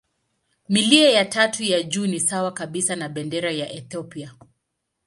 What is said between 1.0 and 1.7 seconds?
ya tatu